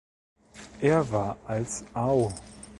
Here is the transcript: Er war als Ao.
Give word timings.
Er 0.81 1.11
war 1.11 1.37
als 1.45 1.85
Ao. 1.93 2.33